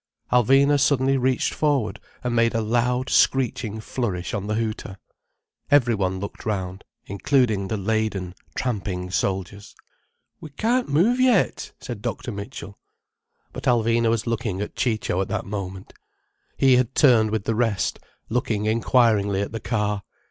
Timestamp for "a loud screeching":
2.55-3.79